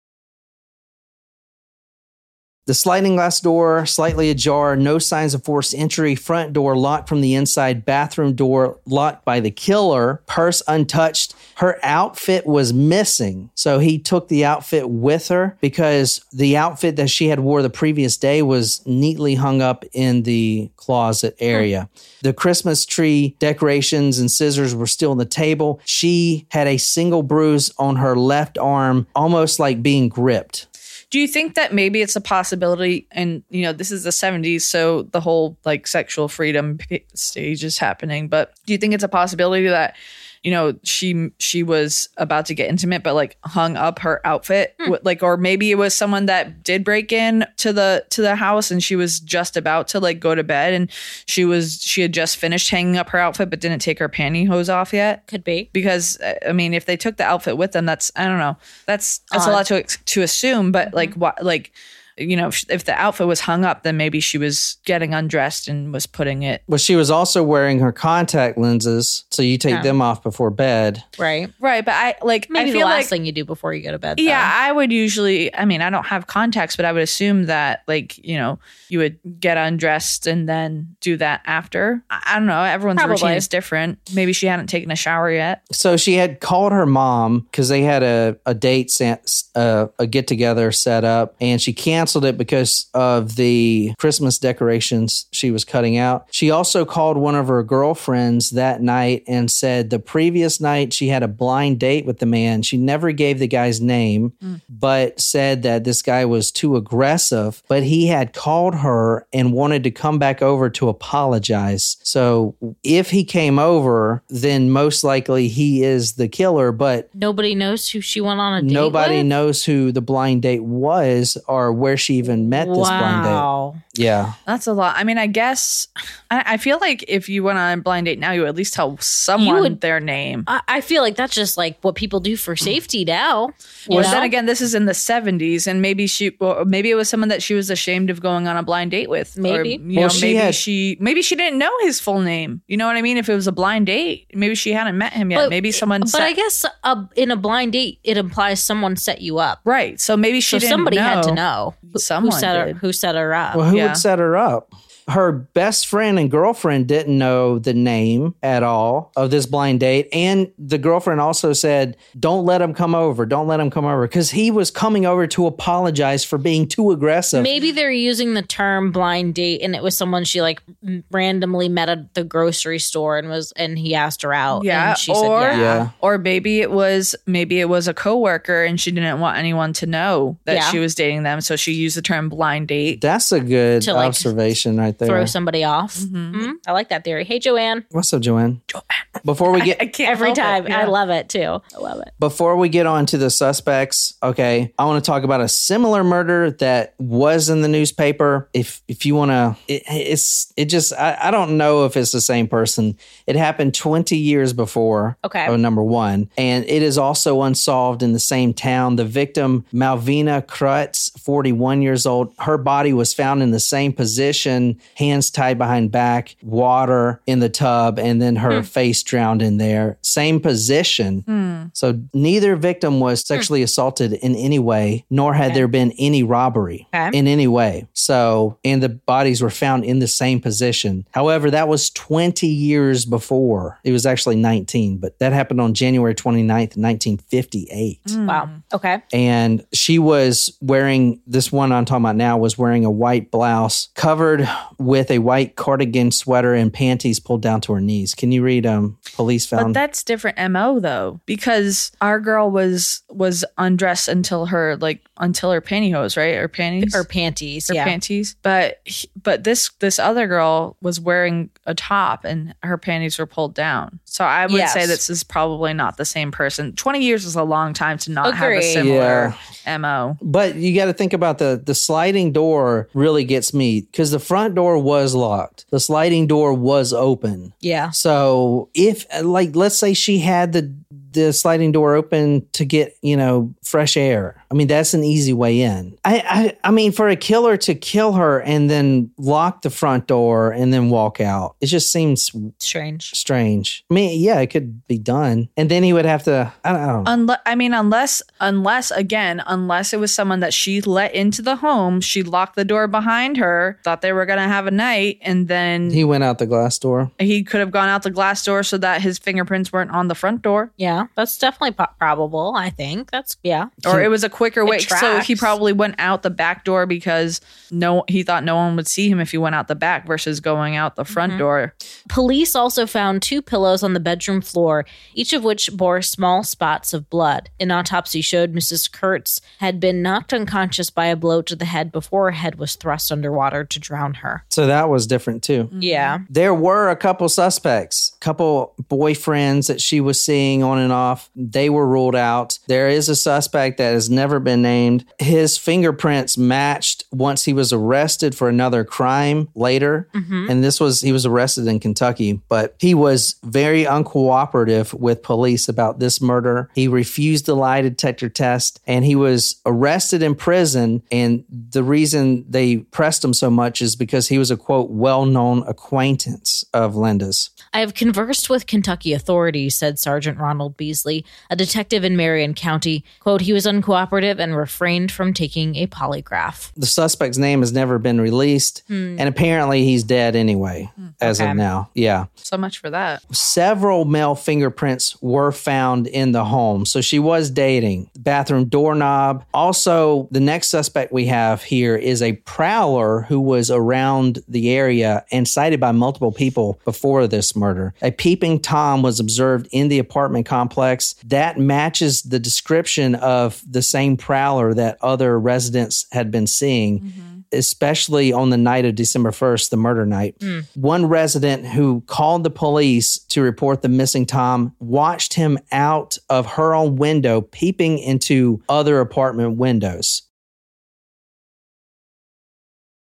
[2.72, 7.20] The sliding glass door slightly ajar, no signs of forced entry, front door locked from
[7.20, 11.34] the inside, bathroom door locked by the killer, purse untouched.
[11.56, 13.50] Her outfit was missing.
[13.54, 17.68] So he took the outfit with her because the outfit that she had wore the
[17.68, 21.44] previous day was neatly hung up in the closet hmm.
[21.44, 21.90] area.
[22.22, 25.78] The Christmas tree decorations and scissors were still on the table.
[25.84, 30.68] She had a single bruise on her left arm, almost like being gripped.
[31.12, 33.06] Do you think that maybe it's a possibility?
[33.10, 36.78] And you know, this is the '70s, so the whole like sexual freedom
[37.14, 38.28] stage is happening.
[38.28, 39.94] But do you think it's a possibility that
[40.42, 44.74] you know she she was about to get intimate, but like hung up her outfit,
[44.80, 44.94] Hmm.
[45.02, 48.70] Like, or maybe it was someone that did break in to the to the house,
[48.70, 50.90] and she was just about to like go to bed, and
[51.26, 54.72] she was she had just finished hanging up her outfit, but didn't take her pantyhose
[54.72, 55.70] off yet Could be.
[55.72, 58.56] because uh, I mean, if they took the outfit with them, that's I don't know,
[58.86, 60.72] that's that's a lot to to assume.
[60.72, 61.72] But like, what like
[62.18, 65.68] you know, if, if the outfit was hung up, then maybe she was getting undressed
[65.68, 69.72] and was putting it Well, she was also wearing her contact lenses, so you take
[69.74, 69.82] Yeah.
[69.82, 71.02] them off before bed.
[71.18, 71.50] Right.
[71.60, 71.84] right.
[71.84, 73.98] But I like Maybe I the last like thing you do before you go to
[73.98, 74.20] bed.
[74.20, 74.50] yeah.
[74.54, 75.54] I would usually.
[75.54, 78.98] I mean, I don't have contacts, but I would assume that like you know you
[78.98, 82.02] would get undressed and then do that after.
[82.10, 82.62] I, I don't know.
[82.62, 83.98] Everyone's routine is different.
[84.14, 85.62] Maybe she hadn't taken a shower yet.
[85.72, 90.06] So she had called her mom because they had a, a date, set, uh, a
[90.06, 91.72] get together set up, and she
[92.02, 96.26] canceled it because of the Christmas decorations she was cutting out.
[96.32, 101.06] She also called one of her girlfriends that night and said the previous night she
[101.06, 102.62] had a blind date with the man.
[102.62, 104.60] She never gave the guy's name, mm.
[104.68, 107.62] but said that this guy was too aggressive.
[107.68, 111.98] But he had called her and wanted to come back over to apologize.
[112.02, 117.88] So if he came over, then most likely he is the killer, but Nobody knows
[117.90, 119.26] who she went on a date nobody with?
[119.26, 123.30] knows who the blind date was or where she even met this blind date.
[123.30, 123.76] Wow.
[123.94, 124.32] Yeah.
[124.46, 124.96] That's a lot.
[124.96, 125.86] I mean, I guess
[126.30, 128.54] I, I feel like if you went on a blind date now, you would at
[128.54, 130.44] least tell someone would- their name.
[130.46, 133.50] I, I feel like that's just like what people do for safety now.
[133.88, 134.10] Well, know?
[134.10, 137.28] then again, this is in the seventies, and maybe she, or maybe it was someone
[137.28, 139.36] that she was ashamed of going on a blind date with.
[139.36, 139.76] Maybe.
[139.76, 142.62] or, you Well, know, she maybe had- she, maybe she didn't know his full name.
[142.68, 143.18] You know what I mean?
[143.18, 145.50] If it was a blind date, maybe she hadn't met him yet.
[145.50, 146.00] maybe someone.
[146.02, 149.60] But set- I guess uh, in a blind date, it implies someone set you up.
[149.64, 150.00] right.
[150.00, 151.74] So maybe she So didn't somebody had to know.
[151.82, 153.56] Know who, Someone who set her who set her up.
[153.56, 153.88] Well, who Yeah.
[153.88, 154.72] would set her up?
[155.08, 160.08] Her best friend and girlfriend didn't know the name at all of this blind date.
[160.12, 163.26] And the girlfriend also said, Don't let him come over.
[163.26, 164.02] Don't let him come over.
[164.06, 167.42] Because he was coming over to apologize for being too aggressive.
[167.42, 170.62] Maybe they're using the term blind date and it was someone she like
[171.10, 174.64] randomly met at the grocery store and was and he asked her out.
[174.64, 175.60] Yeah, And she or said yeah.
[175.60, 175.90] Yeah.
[176.00, 179.86] or maybe it was maybe it was a coworker and she didn't want anyone to
[179.86, 180.70] know that Yeah.
[180.70, 183.00] she was dating them, so she used the term blind date.
[183.00, 185.08] That's a good To, like, observation right there.
[185.08, 185.96] Throw somebody off.
[185.96, 186.54] Mhm.
[186.66, 187.24] I like that theory.
[187.24, 187.84] Hey Joanne.
[187.90, 188.60] What's up, Joanne?
[188.68, 188.82] Joanne.
[189.24, 190.40] Before we get I can't Every help it.
[190.40, 190.72] time.
[190.72, 191.60] I love it too.
[191.74, 192.12] I love it.
[192.18, 196.02] Before we get on to the suspects, okay, I want to talk about a similar
[196.04, 198.48] murder that was in the newspaper.
[198.52, 202.12] If if you want to, it, it's it just I, I don't know if it's
[202.12, 202.96] the same person.
[203.26, 205.16] It happened twenty years before.
[205.24, 205.46] Okay.
[205.48, 208.96] Oh, number one, and it is also unsolved in the same town.
[208.96, 213.92] The victim Malvina Krutz, forty one years old, her body was found in the same
[213.92, 218.62] position, hands tied behind back, water in the tub, and then her hmm.
[218.62, 219.98] face drowned in there.
[220.02, 221.20] Same position.
[221.20, 221.64] Hmm.
[221.72, 223.64] So neither victim was sexually hmm.
[223.64, 227.16] assaulted in any way, nor had there been any robbery Okay.
[227.16, 227.86] in any way.
[227.92, 231.06] So, and the bodies were found in the same position.
[231.12, 233.78] However, that was 20 years before.
[233.84, 238.50] It was actually 19, but that happened on January 29th, 1958 Wow.
[238.72, 239.02] Okay.
[239.12, 243.88] and she was wearing this one I'm talking about now was wearing a white blouse
[243.94, 244.48] covered
[244.84, 248.14] with a white cardigan sweater and panties pulled down to her knees.
[248.14, 253.02] Can you read um police found But that's different MO though, because our girl was
[253.10, 256.34] was undressed until her like until her pantyhose, right?
[256.36, 257.70] Or panties Or panties.
[257.70, 257.84] or yeah.
[257.84, 258.36] panties.
[258.42, 258.80] But
[259.22, 264.00] but this this other girl was wearing a top and her panties were pulled down.
[264.04, 266.74] So I would say this is probably not the same person.
[266.74, 268.72] Twenty years is a long time to not have a Agreed.
[268.72, 269.34] similar
[269.78, 270.16] MO.
[270.20, 274.18] But you got to think about the the sliding door really gets me because the
[274.18, 275.66] front door was locked.
[275.70, 277.52] The sliding door was open.
[277.60, 277.90] yeah.
[277.90, 280.74] So if like let's say she had the
[281.12, 284.41] the sliding door open to get you know fresh air.
[284.52, 285.96] I mean that's an easy way in.
[286.04, 290.06] I I, I mean for a killer to kill her and then lock the front
[290.06, 293.14] door and then walk out, it just seems Strange.
[293.16, 293.84] strange.
[293.90, 296.52] I mean yeah, it could be done, and then he would have to.
[296.64, 297.12] I don't, I don't know.
[297.12, 301.56] Unless I mean, unless unless again, unless it was someone that she let into the
[301.56, 305.48] home, she locked the door behind her, thought they were gonna have a night, and
[305.48, 307.10] then He went out the glass door.
[307.18, 310.14] he could have gone out the glass door so that his fingerprints weren't on the
[310.14, 310.70] front door.
[310.76, 311.06] Yeah.
[311.16, 312.54] That's definitely po- probable.
[312.56, 313.66] I think that's, yeah.
[313.86, 314.78] Or it was a quicker way.
[314.78, 318.88] So he probably went out the back door because no, he thought no one would
[318.88, 321.38] see him if he went out the back versus going out the front mm-hmm.
[321.38, 321.74] door.
[322.08, 326.92] Police also found two pillows on the bedroom floor, each of which bore small spots
[326.92, 327.50] of blood.
[327.60, 328.90] An autopsy showed Mrs.
[328.90, 332.74] Kurtz had been knocked unconscious by a blow to the head before her head was
[332.74, 334.44] thrust underwater to drown her.
[334.48, 335.64] So that was different too.
[335.64, 335.82] Mm-hmm.
[335.82, 336.18] Yeah.
[336.28, 341.30] There were a couple suspects, couple boyfriends that she was seeing on and off.
[341.36, 342.58] They were ruled out.
[342.66, 345.04] There is a suspect that has never been named.
[345.18, 350.08] His fingerprints matched once he was arrested for another crime later.
[350.14, 350.46] Mm-hmm.
[350.50, 355.68] And this was, he was arrested in Kentucky, but he was very uncooperative with police
[355.68, 356.70] about this murder.
[356.74, 361.02] He refused the lie detector test and he was arrested in prison.
[361.10, 365.26] And the reason they pressed him so much is because he was a quote, well
[365.26, 367.50] known acquaintance of Lynda's.
[367.72, 373.04] I have conversed with Kentucky authorities, said Sergeant Ronald Beasley, a detective in Marion County.
[373.20, 376.70] Quote, he was uncooperative and refrained from taking a polygraph.
[376.76, 378.82] The suspect's name has never been released.
[378.88, 379.16] Hmm.
[379.18, 381.08] And apparently he's dead anyway, hmm.
[381.20, 381.50] as Okay.
[381.50, 381.90] of now.
[381.94, 382.26] Yeah.
[382.34, 383.22] So much for that.
[383.34, 386.84] several male fingerprints were found in the home.
[386.86, 388.10] So she was dating.
[388.18, 389.44] Bathroom doorknob.
[389.54, 395.24] Also, the next suspect we have here is a prowler who was around the area
[395.30, 397.94] and sighted by multiple people before this murder.
[398.02, 401.14] A peeping Tom was observed in the apartment complex.
[401.24, 407.40] That matches the description of the same prowler that other residents had been seeing mm-hmm.
[407.52, 410.38] especially on the night of December 1st, the murder night.
[410.38, 410.66] Mm.
[410.74, 416.46] One resident who called the police to report the missing Tom watched him out of
[416.46, 420.22] her own window, peeping into other apartment windows.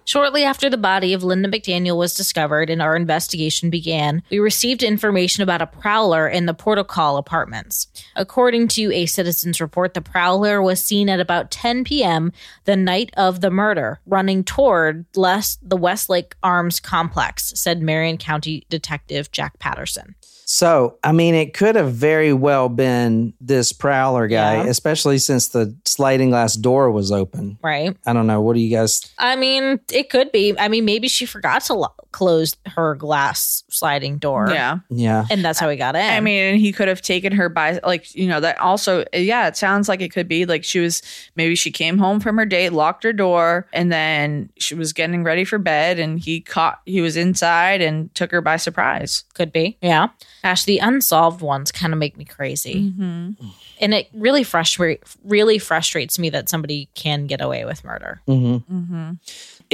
[0.06, 4.84] Shortly after the body of Lynda McDaniel was discovered and our investigation began, we received
[4.84, 7.88] information about a prowler in the Portugal apartments.
[8.16, 12.32] According to a citizen's report, the prowler was seen at about 10 p.m.
[12.66, 19.32] the night of the murder, running toward the Westlake Arms complex, said Marion County Detective
[19.32, 20.14] Jack Patterson.
[20.48, 24.70] So, I mean, it could have very well been this prowler guy, Yeah.
[24.70, 27.58] especially since the sliding glass door was open.
[27.64, 27.98] Right.
[28.06, 28.42] I don't know.
[28.42, 29.02] What do you guys?
[29.18, 30.54] I mean, it could be.
[30.60, 34.48] I mean, maybe she forgot to lo- close her glass sliding door.
[34.50, 34.78] Yeah.
[34.90, 35.26] Yeah.
[35.30, 36.02] And that's how he got in.
[36.02, 39.58] I mean, he could have taken her by, like, you know, that also, yeah, it
[39.58, 41.02] sounds like it could be like she was,
[41.36, 45.26] maybe she came home from her date, locked her door, and then she was getting
[45.26, 49.26] ready for bed, and he caught, he was inside and took her by surprise.
[49.34, 49.78] could be.
[49.82, 50.08] Yeah.
[50.42, 52.92] Gosh, the unsolved ones kind of make me crazy.
[52.92, 53.50] Mm-hmm.
[53.82, 58.22] And it really frustrate really frustrates me that somebody can get away with murder.
[58.26, 59.12] hmm Mm-hmm.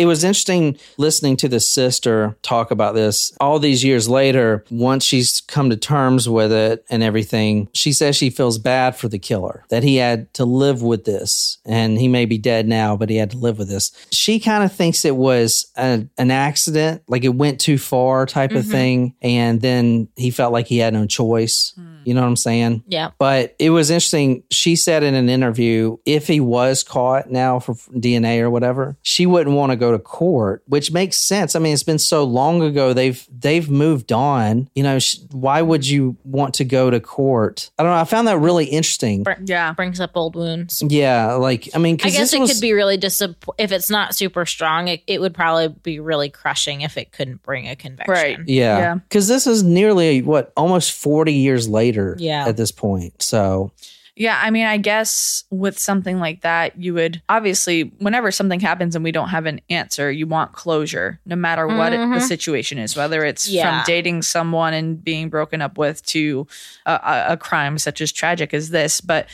[0.01, 4.65] It was interesting listening to the sister talk about this all these years later.
[4.71, 9.07] Once she's come to terms with it and everything, she says she feels bad for
[9.07, 11.59] the killer, that he had to live with this.
[11.65, 13.91] And he may be dead now, but he had to live with this.
[14.11, 18.53] She kind of thinks it was a, an accident, like it went too far type
[18.53, 18.71] of Mhm.
[18.71, 19.13] thing.
[19.21, 21.73] And then he felt like he had no choice.
[22.01, 22.09] Mm-hmm.
[22.09, 22.83] You know what I'm saying?
[22.87, 23.11] Yeah.
[23.17, 24.43] But it was interesting.
[24.51, 29.25] She said in an interview, if he was caught now for DNA or whatever, she
[29.25, 31.55] wouldn't want to go to court, which makes sense.
[31.55, 32.93] I mean, it's been so long ago.
[32.93, 34.69] They've they've moved on.
[34.75, 37.69] You know, sh- why would you want to go to court?
[37.77, 37.99] I don't know.
[37.99, 39.23] I found that really interesting.
[39.23, 39.73] Br- Yeah.
[39.73, 40.83] Brings up old wounds.
[40.87, 43.89] Yeah, like I mean, I guess this it was could be really disapp- if it's
[43.89, 44.87] not super strong.
[44.87, 48.11] It, it would probably be really crushing if it couldn't bring a conviction.
[48.13, 48.39] Right.
[48.47, 48.95] yeah, Yeah.
[48.95, 51.90] because this is nearly what almost forty years later.
[52.19, 52.47] Yeah.
[52.47, 53.21] at this point.
[53.21, 53.71] So
[54.13, 58.93] Yeah, I mean, I guess with something like that, you would obviously, whenever something happens
[58.93, 62.21] and we don't have an answer, you want closure, no matter what it, the Mhm.
[62.21, 63.83] situation is, whether it's Yeah.
[63.83, 66.45] from dating someone and being broken up with to
[66.85, 68.99] a, a, a crime such as tragic as this.
[68.99, 69.27] But,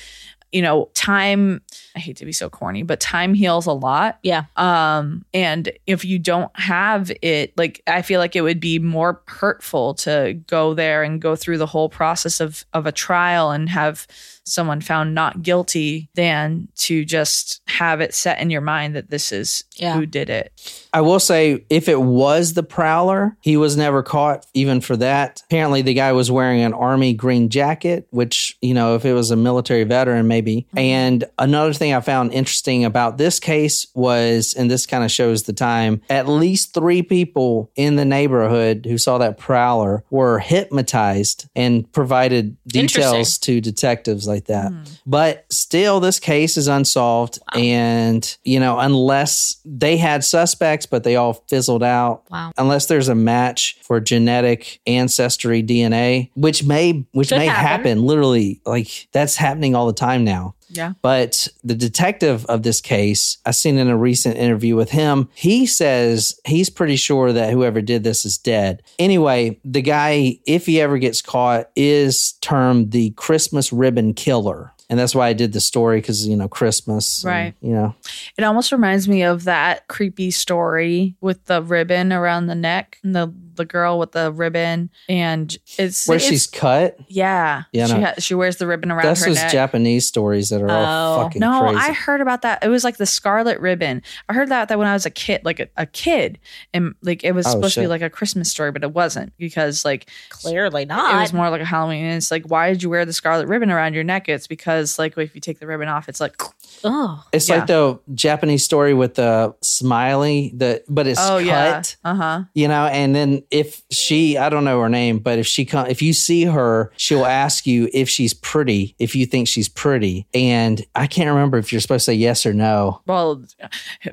[0.51, 1.61] you know, time,
[1.95, 4.19] I hate to be so corny, but time heals a lot.
[4.23, 4.45] Yeah.
[4.55, 9.21] Um, and if you don't have it, like I feel like it would be more
[9.27, 13.69] hurtful to go there and go through the whole process of of a trial and
[13.69, 14.07] have
[14.47, 19.31] someone found not guilty than to just have it set in your mind that this
[19.31, 19.95] is Yeah.
[19.95, 20.51] who did it.
[20.93, 25.41] I will say, if it was the Prowler, he was never caught even for that.
[25.45, 29.29] Apparently, the guy was wearing an army green jacket, which, you know, if it was
[29.29, 30.65] a military veteran, maybe.
[30.69, 30.77] Mm-hmm.
[30.79, 35.43] And another thing I found interesting about this case was, and this kind of shows
[35.43, 41.47] the time, at least three people in the neighborhood who saw that Prowler were hypnotized
[41.55, 44.71] and provided details to detectives like that.
[44.71, 44.83] Hmm.
[45.05, 47.39] But still, this case is unsolved.
[47.53, 52.51] And, you know, unless they had suspects, but they all fizzled out, Wow.
[52.57, 57.65] unless there's a match for genetic ancestry DNA, which may, which Could may happen.
[57.67, 60.55] happen literally like that's happening all the time now.
[60.77, 60.93] Yeah.
[61.01, 65.65] But the detective of this case, I seen in a recent interview with him, he
[65.65, 68.83] says he's pretty sure that whoever did this is dead.
[68.99, 74.73] Anyway, the guy, if he ever gets caught, is termed the Christmas ribbon killer.
[74.89, 77.21] And that's why I did the story because, you know, Christmas.
[77.23, 77.53] and, Right.
[77.61, 77.93] you know,
[78.37, 83.13] It almost reminds me of that creepy story with the ribbon around the neck and
[83.13, 86.97] the the girl with the ribbon and it's where it's- she's cut.
[87.07, 88.05] yeah Yeah, she no.
[88.05, 89.51] ha- she wears the ribbon around That's her those neck.
[89.51, 91.23] Japanese stories that are all Oh.
[91.23, 91.77] fucking No, crazy.
[91.77, 92.63] I heard about that.
[92.63, 94.01] It was like the scarlet ribbon.
[94.29, 96.39] I heard that that when I was a kid, like a, a kid,
[96.73, 99.33] and like it was Oh, supposed to be like a Christmas story, but it wasn't
[99.37, 101.15] because like Clearly not.
[101.15, 102.05] it was more like a Halloween.
[102.05, 104.29] And it's like, why did you wear the scarlet ribbon around your neck?
[104.29, 106.35] It's because like if you take the ribbon off, it's like,
[106.83, 107.57] oh, it's Yeah.
[107.57, 111.45] like the Japanese story with the smiley, the but it's oh cut.
[111.45, 112.43] yeah, uh huh.
[112.53, 115.87] you know and then if she i don't know her name but if she come
[115.87, 120.27] if you see her she'll ask you if she's pretty if you think she's pretty
[120.33, 123.43] and i can't remember if you're supposed to say yes or no Well,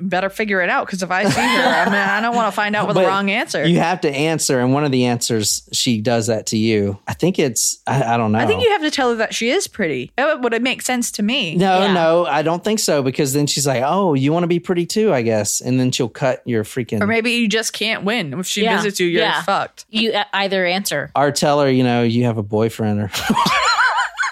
[0.01, 2.53] better figure it out because if I see her, I mean, I don't want to
[2.57, 3.67] find out with the wrong answer.
[3.67, 7.15] you have to answer and one of the answers she does that to you i
[7.15, 9.51] think it's i, I don't know I think you have to tell her that she
[9.51, 10.13] is pretty.
[10.17, 11.57] That would it make sense to me?
[11.57, 11.93] no Yeah.
[11.93, 14.87] no i don't think so because then she's like oh you want to be pretty
[14.87, 18.33] too i guess and then she'll cut your freaking Or maybe you just can't win.
[18.39, 19.43] If she Yeah, visits you, you're yeah.
[19.43, 19.87] fucked.
[19.91, 21.11] you uh, either answer.
[21.17, 23.11] or tell her you know you have a boyfriend or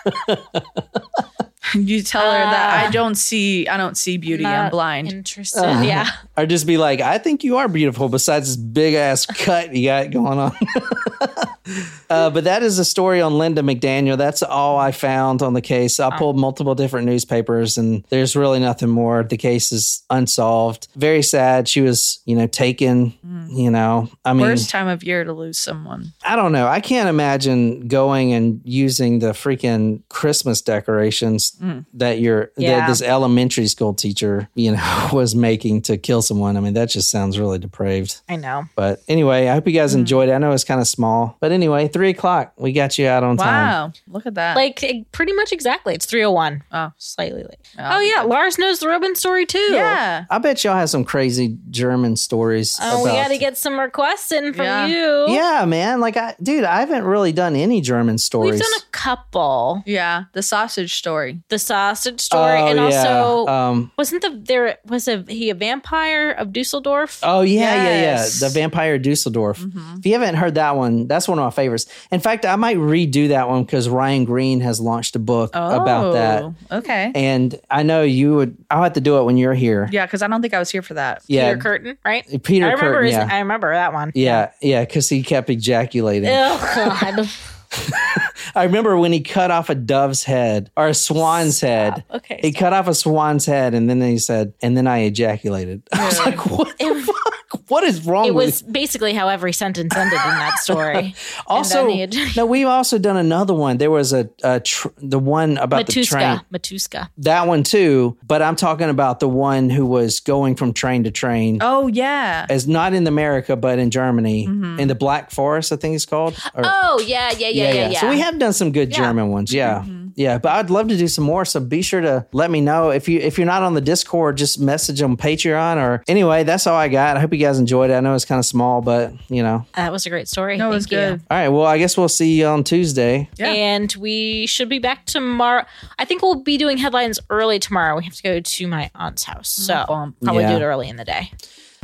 [1.74, 2.88] You tell her that Ah.
[2.88, 4.44] I don't see I don't see beauty.
[4.44, 5.12] I'm Not blind.
[5.12, 5.62] Interested.
[5.64, 6.08] Uh, yeah.
[6.36, 9.86] or just be like, I think you are beautiful besides this big ass cut you
[9.88, 10.52] got going on.
[12.10, 14.16] uh, but that is a story on Lynda McDaniel.
[14.18, 16.00] That's all I found on the case.
[16.00, 19.22] I pulled multiple different newspapers and there's really nothing more.
[19.22, 20.88] The case is unsolved.
[20.96, 21.68] Very sad.
[21.68, 23.14] She was, you know, taken,
[23.50, 26.12] you know, I mean, Worst time of year to lose someone.
[26.24, 26.66] I don't know.
[26.66, 31.84] I can't imagine going and using the freaking Christmas decorations Mm.
[31.94, 32.80] that your Yeah.
[32.80, 36.56] that this elementary school teacher, you know, was making to kill someone.
[36.56, 38.20] I mean, that just sounds really depraved.
[38.28, 38.64] I know.
[38.74, 39.98] But anyway, I hope you guys mm.
[40.00, 40.32] enjoyed it.
[40.32, 42.54] I know it's kind of small, but But anyway, three o'clock.
[42.56, 43.46] We got you out on time.
[43.66, 43.92] Wow.
[44.08, 44.56] Look at that.
[44.56, 45.94] Like pretty much exactly.
[45.94, 46.62] It's 301.
[46.72, 47.58] oh, Slightly late.
[47.78, 48.22] Oh, Oh, yeah.
[48.22, 49.58] Lars knows the Robin story too.
[49.58, 50.24] yeah.
[50.30, 52.78] I bet y'all have some crazy German stories.
[52.80, 54.86] Oh, we got to get some requests in from Yeah.
[54.86, 55.26] you.
[55.34, 56.00] Yeah, man.
[56.00, 58.52] Like, I, dude, I haven't really done any German stories.
[58.52, 59.82] We've done a couple.
[59.84, 60.24] Yeah.
[60.32, 61.41] The sausage story.
[61.48, 62.84] The sausage story, Oh, and yeah.
[62.84, 67.20] also um, wasn't the there was a he a vampire of Dusseldorf?
[67.22, 68.16] oh yeah, yeah, yeah.
[68.40, 69.58] The Vampire Dusseldorf.
[69.60, 69.98] Mm-hmm.
[69.98, 71.86] If you haven't heard that one, that's one of my favorites.
[72.10, 76.12] In fact, I might redo that one because Ryan Green has launched a book about
[76.12, 76.42] that.
[76.42, 77.12] Oh, Okay.
[77.14, 78.56] And I know you would.
[78.70, 79.88] I'll have to do it when you're here.
[79.92, 81.22] Yeah, because I don't think I was here for that.
[81.26, 82.42] Yeah, Peter Kürten, right?
[82.42, 83.00] Peter I remember.
[83.02, 83.28] Kürten, his, yeah.
[83.30, 84.12] I remember that one.
[84.14, 86.30] Yeah, yeah, because he kept ejaculating.
[86.32, 87.28] Oh God.
[88.54, 92.04] I remember when he cut off a dove's head or a swan's head.
[92.10, 92.40] Okay.
[92.42, 95.82] He cut off a swan's head and then he said, and then I ejaculated.
[95.92, 97.31] I was like, what the fuck?
[97.68, 101.14] What is wrong It was basically how every sentence ended in that story.
[101.46, 101.86] Also,
[102.36, 103.78] no, we've also done another one.
[103.78, 106.40] There was a, a tr- the one about the train.
[106.52, 107.02] Matuska.
[107.02, 107.08] Matuska.
[107.18, 111.10] That one too, but I'm talking about the one who was going from train to
[111.10, 111.58] train.
[111.60, 112.46] Oh, yeah.
[112.48, 116.34] As not in America, but in Germany, in the Black Forest, I think it's called.
[116.54, 118.00] Or- Oh yeah, yeah, yeah, yeah, yeah.
[118.00, 118.96] So we have done some good Yeah.
[118.96, 119.04] Mm-hmm.
[119.04, 119.52] German ones.
[119.52, 119.84] Yeah.
[120.14, 120.38] Yeah.
[120.38, 121.44] But I'd love to do some more.
[121.44, 122.90] So be sure to let me know.
[122.90, 126.66] If you if you're not on the Discord, just message on Patreon or anyway, that's
[126.66, 127.16] all I got.
[127.16, 127.94] I hope you guys enjoyed it.
[127.94, 129.66] I know it's kind of small, but you know.
[129.74, 130.56] that was a great story.
[130.56, 130.98] No, it Thank was you.
[130.98, 131.20] good.
[131.30, 131.48] All right.
[131.48, 133.28] Well, I guess we'll see you on Tuesday.
[133.36, 133.52] Yeah.
[133.52, 135.64] And we should be back tomorrow.
[135.98, 137.96] I think we'll be doing headlines early tomorrow.
[137.96, 139.48] We have to go to my aunt's house.
[139.48, 139.92] So mm-hmm.
[139.92, 140.16] bump.
[140.22, 140.58] probably Yeah.
[140.58, 141.30] do it early in the day.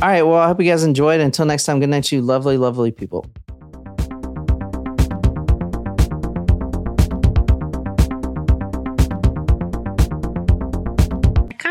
[0.00, 0.22] All right.
[0.22, 1.20] Well, I hope you guys enjoyed.
[1.20, 3.26] Until next time, good night, to you lovely, lovely people.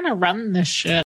[0.08, 0.92] Kind run this shit.